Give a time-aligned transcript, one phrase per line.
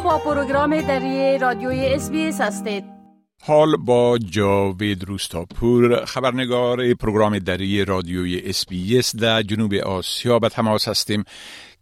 [0.00, 2.84] با پروگرام دری رادیوی اس هستید.
[3.42, 8.42] حال با جاوید روستاپور خبرنگار پروگرام دری رادیوی
[8.98, 10.38] اس در جنوب آسیا.
[10.38, 11.24] به تماس هستیم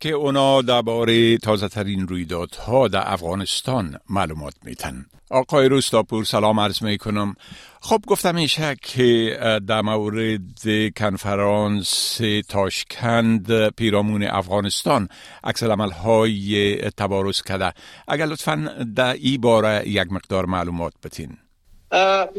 [0.00, 6.98] که اونا درباره تازه ترین رویدادها در افغانستان معلومات میتن آقای روستاپور سلام عرض می
[6.98, 7.34] کنم
[7.80, 15.08] خب گفتم میشه که در مورد کنفرانس تاشکند پیرامون افغانستان
[15.44, 17.72] عکس های تبارز کرده.
[18.08, 21.36] اگر لطفا در این باره یک مقدار معلومات بتین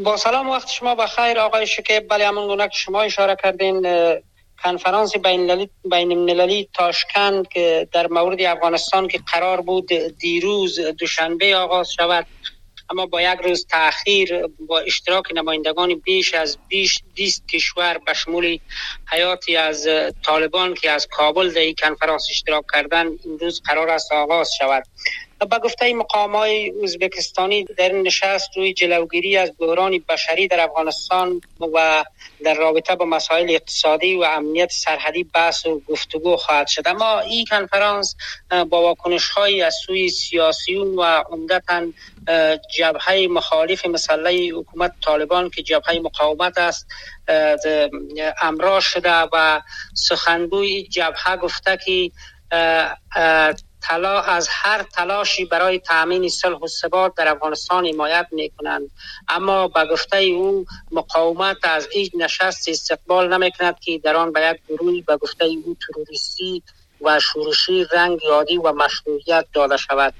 [0.03, 1.39] با سلام وقت شما بخیر.
[1.39, 3.85] آقای شکیب بله همون گونه که شما اشاره کردین
[4.63, 5.17] کنفرانس
[5.83, 12.27] بین المللی تاشکند که در مورد افغانستان که قرار بود دیروز دوشنبه آغاز شود.
[12.89, 18.57] اما با یک روز تاخیر با اشتراک نمایندگان بیش از بیش 20 کشور به شمول
[19.11, 19.87] حیاتی از
[20.25, 24.83] طالبان که از کابل در این کنفرانس اشتراک کردن امروز قرار است آغاز شود.
[25.45, 31.41] به گفته مقام های ازبکستانی در نشست روی جلوگیری از بحران بشری در افغانستان
[31.73, 32.03] و
[32.43, 36.87] در رابطه با مسائل اقتصادی و امنیت سرحدی بحث و گفتگو خواهد شد.
[36.87, 38.15] اما این کنفرانس
[38.49, 41.85] با واکنش های از سوی سیاسیون و عمدتا
[42.77, 46.87] جبهه مخالف مسئله حکومت طالبان که جبهه مقاومت است
[48.41, 49.61] امرا شده و
[49.93, 52.11] سخنگوی جبهه گفته که
[53.81, 58.91] طلا از هر تلاشی برای تامین صلح و ثبات در افغانستان حمایت می کنند
[59.27, 64.41] اما به گفته او مقاومت از هیچ نشست استقبال نمی کند که در آن به
[64.41, 66.63] یک گروهی به گفته او تروریستی
[67.01, 70.13] و شورشی رنگ یادی و مشروعیت داده شود.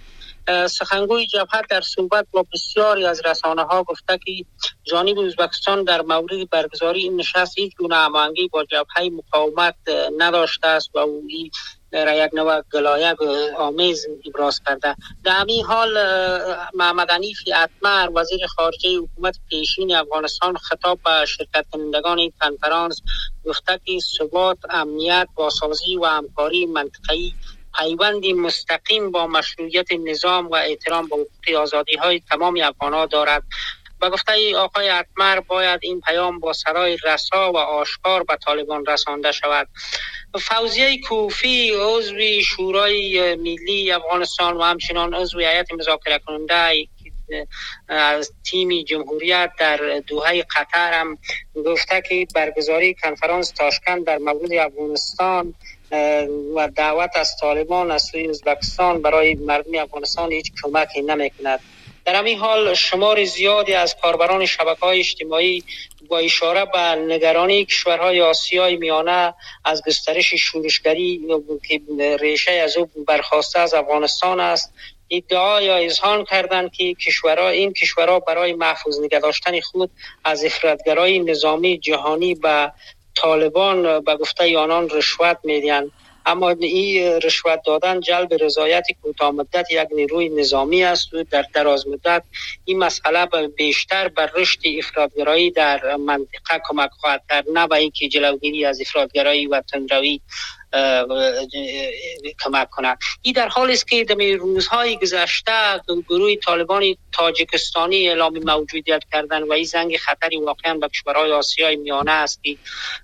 [0.67, 4.31] سخنگوی جبهه در صحبت با بسیاری از رسانه ها گفته که
[4.83, 9.75] جانب ازبکستان در مورد برگزاری این نشست هیچ گونه هماهنگی با جبهه مقاومت
[10.17, 11.23] نداشته است و او
[11.93, 13.15] را یک نوع گلایه
[13.57, 14.95] آمیز ابراز کرده.
[15.23, 15.97] در همین حال
[16.73, 23.01] محمد عنیفی اتمر وزیر خارجه حکومت پیشین افغانستان خطاب به شرکت کنندگان این کنفرانس
[23.45, 27.33] گفته که ثبات امنیت باسازی و همکاری منطقه‌ای
[27.79, 33.43] پیوندی مستقیم با مشروعیت نظام و احترام به حقوق آزادی های تمام افغان دارد.
[34.01, 39.31] و گفته آقای اتمر باید این پیام با سرای رسا و آشکار به طالبان رسانده
[39.31, 39.67] شود.
[40.39, 46.87] فوزیه کوفی عضو شورای ملی افغانستان و همچنان عضو هیئت مذاکره کننده
[47.87, 51.17] از تیم جمهوریت در دوحه قطر هم
[51.65, 55.53] گفته که برگزاری کنفرانس تاشکند در مورد افغانستان
[56.55, 61.59] و دعوت از طالبان از سوی ازبکستان برای مردم افغانستان هیچ کمکی نمی‌کند.
[62.05, 65.63] در همین حال شمار زیادی از کاربران شبکه های اجتماعی
[66.07, 69.33] با اشاره به نگرانی کشورهای آسیای میانه
[69.65, 71.21] از گسترش شورشگری
[71.67, 71.81] که
[72.19, 74.73] ریشه از او برخواسته از افغانستان است.
[75.09, 79.91] ادعا یا اظهار کردند که کشورها این کشورها برای محفوظ نگه داشتن خود
[80.23, 82.71] از افرادگرای نظامی جهانی و
[83.15, 85.91] طالبان به گفته آنان رشوت می‌دهند.
[86.25, 91.87] اما این رشوت دادن جلب رضایت کوتاه مدت یک نیروی نظامی است و در دراز
[91.87, 92.23] مدت
[92.65, 93.27] این مسئله
[93.57, 99.47] بیشتر بر رشد افرادگرایی در منطقه کمک خواهد کرد نه به اینکه جلوگیری از افرادگرایی
[99.47, 100.21] و تندروی
[102.43, 109.03] کمک کنند این در حال است که در روزهای گذشته گروه طالبان تاجیکستانی اعلام موجودیت
[109.11, 112.57] کردن و این زنگ خطری واقعا به کشورهای آسیای میانه است که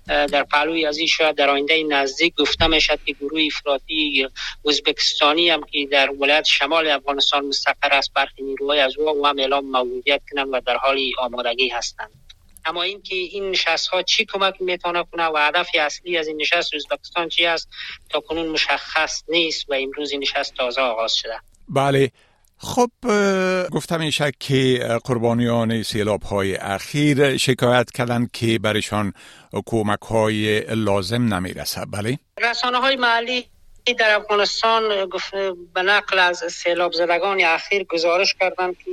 [0.06, 4.28] در پهلوی از این شاید در آینده نزدیک گفته می‌شد که گروه افراطی
[4.66, 9.64] ازبکستانی هم که در ولایت شمال افغانستان مستقر است برخی نیروهای از او هم اعلام
[9.64, 12.17] موجودیت کنند و در حال آمادگی هستند.
[12.64, 16.74] اما اینکه این نشست ها چی کمک می‌تونه کنه و هدف اصلی از این نشست
[16.74, 17.68] ازبکستان چی است
[18.10, 21.40] تا کنون مشخص نیست و امروز این نشست تازه آغاز شده.
[21.68, 22.10] بله.
[22.60, 22.90] خب
[23.72, 29.12] گفتم شک که قربانیان سیلاب های اخیر شکایت کردن که برشان
[29.66, 32.18] کمک های لازم نمی‌رسه بله.
[32.40, 33.46] رسانه های محلی
[33.98, 35.08] در افغانستان
[35.74, 38.90] به نقل از سیلاب زدگان اخیر گزارش کردند که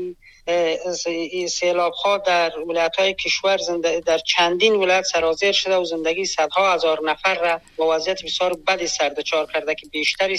[1.48, 3.58] سیلاب ها در ولایت های کشور
[4.06, 8.88] در چندین ولایت سرازیر شده و زندگی صدها هزار نفر را با وضعیت بسیار بدی
[8.88, 10.36] سردچار کرده که بیشتر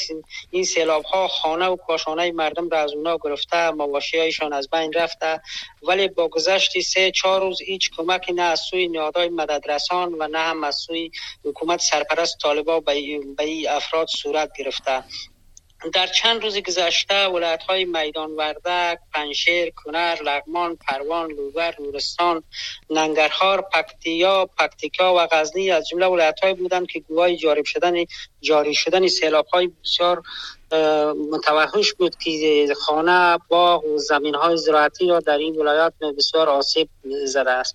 [0.50, 4.92] این سیلاب ها خانه و کاشانه مردم را از اونا گرفته مواشی هایشان از بین
[4.92, 5.40] رفته
[5.82, 10.38] ولی با گذشت سه چهار روز هیچ کمکی نه از سوی نهادهای مددرسان و نه
[10.38, 11.10] هم از سوی
[11.44, 13.36] حکومت سرپرست طالبا به این
[13.68, 15.04] افراد صورت گرفته.
[15.94, 22.42] در چند روز گذشته ولایت های میدان وردک، پنشیر، کنر، لغمان، پروان، لوگر، نورستان،
[22.90, 27.94] ننگرهار، پکتیا، پکتیکا و غزنی از جمله ولایت های بودند که گواهی جاری شدن
[28.40, 30.22] جاری شدن سیلاب های بسیار
[31.32, 32.16] متوحش بود.
[32.18, 36.88] که خانه باغ و زمین های زراعتی را در این ولایات بسیار آسیب
[37.24, 37.74] زده است.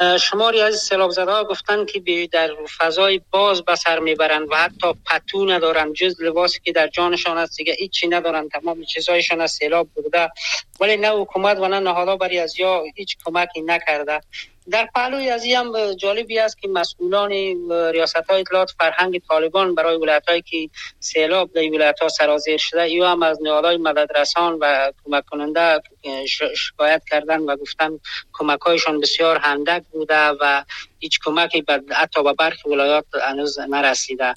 [0.00, 4.94] شماری از سیلاب زده ها گفتن که در فضای باز به سر می‌برند و حتی
[5.06, 7.56] پتو ندارند جز لباسی که در جانشان است.
[7.56, 10.30] دیگه هیچی ندارند تمام چیزهایشان از سیلاب بوده.
[10.80, 14.20] ولی نه حکومت و نه نهادها برای از یا هیچ کمکی نکرده.
[14.70, 17.30] در پهلوی از هم جالبی است که مسئولان
[17.92, 20.68] ریاست های اطلاعات فرهنگ طالبان برای ولایت هایی که
[21.00, 25.82] سیلاب در ولایت ها سرازیر شده ای هم از نهادهای مددرسان و کمک کننده
[26.54, 28.00] شکایت کردن و گفتن
[28.32, 30.64] کمک هایشان بسیار هندک بوده و
[30.98, 34.34] هیچ کمکی حتی به برخی ولایات هنوز نرسیده.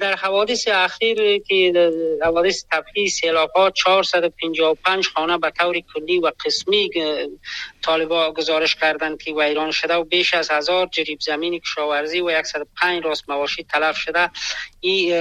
[0.00, 1.90] در حوادث اخیر که
[2.22, 6.90] حوادث طبیعی سیلاب ها 455 خانه به طور کلی و قسمی
[7.82, 13.04] طالبا گزارش کردند که ویران شده و بیش از هزار جریب زمین کشاورزی و 105
[13.04, 14.30] راست مواشی تلف شده.
[14.80, 15.14] این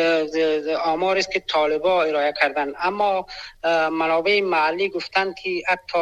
[0.83, 3.25] آمار است که طالبا ارائه کردن اما
[3.91, 5.99] منابع محلی گفتند که حتی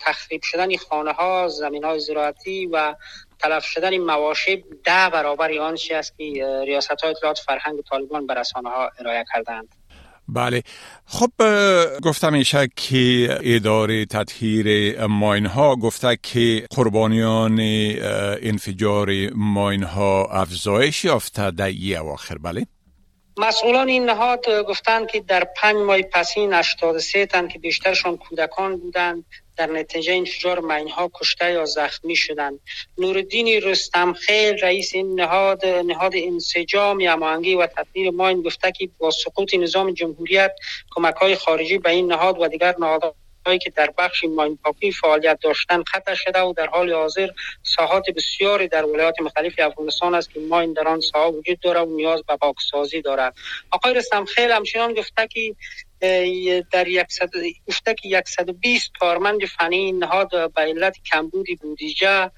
[0.00, 2.94] تخریب شدن خانه ها زمین های زراعتی و
[3.40, 6.24] تلف شدن مواشی ده برابر آن است که
[6.66, 9.68] ریاست های اطلاعات فرهنگ طالبان به رسانه ها ارائه کردند
[10.28, 10.62] بله.
[11.06, 11.30] خب
[12.02, 17.60] گفتم میشه که اداره تطهیر ماین ها گفته که قربانیان
[18.42, 22.38] انفجار ماین ها افزایش یافته در اواخر.
[22.38, 22.66] بله.
[23.38, 29.24] مسئولان این نهاد گفتند که در پنج ماه پسین 83 تن که بیشترشان کودکان بودند
[29.56, 30.60] در نتیجه انفجار
[30.96, 32.60] ها کشته یا زخمی شدند.
[32.98, 39.10] نوردین رستم خیل رئیس این نهاد نهاد انسجام هماهنگی و تطهیر ماین گفته که با
[39.10, 40.52] سقوط نظام جمهوریت
[40.90, 43.14] کمک های خارجی به این نهاد و دیگر نهادها
[43.56, 44.24] که در بخش
[44.64, 47.28] پاکی فعالیت داشتن خطر شده و در حال حاضر
[47.62, 51.96] ساحات بسیاری در ولایات مختلف افغانستان است که ماین در آن ساحه وجود دارد و
[51.96, 53.34] نیاز به پاکسازی دارد.
[53.70, 55.54] آقای رستم خیل همچنان گفته که
[56.72, 57.30] در یکصد
[57.68, 62.30] گفته که 120 کارمند فنی نهاد به علت کمبود بودجه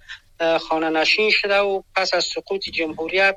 [0.61, 3.37] خانه نشین شده و پس از سقوط جمهوریت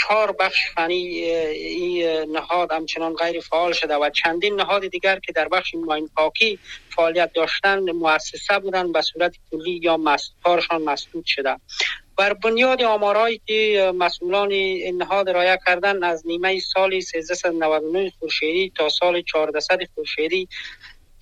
[0.00, 5.48] چهار بخش فنی این نهاد همچنان غیر فعال شده و چندین نهاد دیگر که در
[5.48, 6.58] بخش ماین پاکی
[6.96, 11.56] فعالیت داشتند مؤسسه بودند به صورت کلی یا کارشان مسدود شده.
[12.16, 18.88] بر بنیاد آمارهایی که مسئولان این نهاد رایه کردن از نیمه سال 1399 خورشیدی تا
[18.88, 20.48] سال 1400 خورشیدی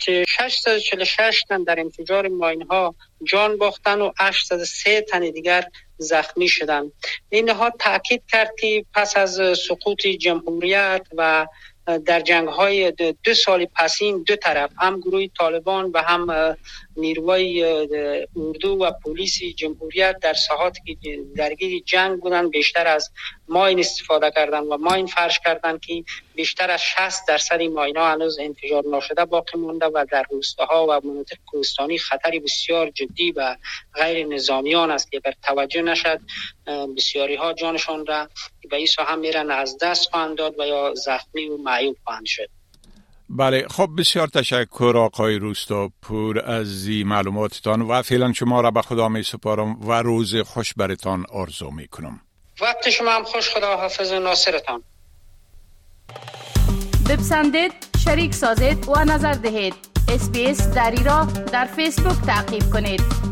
[0.01, 2.95] که 646 تن در انفجار ماین ها
[3.25, 5.65] جان باختن و 803 تن دیگر
[5.99, 6.93] زخمی شدند
[7.29, 11.47] این نهاد تاکید کرد که پس از سقوط جمهوریت و
[11.99, 12.93] در جنگ های
[13.25, 16.57] دو سال پسین دو طرف هم گروه طالبان و هم
[16.97, 17.65] نیروهای
[18.37, 23.11] اردو و پلیس جمهوریت در ساحاتی که درگیر جنگ بودن بیشتر از
[23.49, 26.05] ماین استفاده کردن و ماین فرش کردن که
[26.35, 31.07] بیشتر از 60 درصد ماین ها هنوز انفجار نشده باقی مونده و در روستاها و
[31.07, 33.57] مناطق کوهستانی خطری بسیار جدی و
[33.95, 36.21] غیر نظامیان است که بر توجه نشد
[36.97, 38.29] بسیاری ها جانشان را
[38.71, 42.51] به این هم میرن از دست خواهند داد و یا زخمی و معیوب خواهند شد.
[43.29, 49.09] بله خب بسیار تشکر آقای روستاپور از این معلوماتتان و فعلا شما را به خدا
[49.09, 52.21] می سپارم و روز خوش برتان آرزو می کنم.
[52.61, 54.83] وقت شما هم خوش خدا حافظ ناصرتان.
[57.11, 57.73] بپسندید
[58.05, 59.75] شریک سازید و نظر دهید.
[60.09, 63.30] اسپیس دری را در فیسبوک تعقیب کنید.